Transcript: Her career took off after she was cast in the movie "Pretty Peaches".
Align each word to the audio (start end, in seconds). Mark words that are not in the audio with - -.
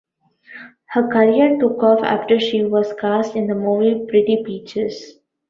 Her 0.87 1.07
career 1.07 1.59
took 1.59 1.83
off 1.83 2.01
after 2.03 2.39
she 2.39 2.65
was 2.65 2.91
cast 2.99 3.35
in 3.35 3.45
the 3.45 3.53
movie 3.53 4.03
"Pretty 4.07 4.41
Peaches". 4.43 5.19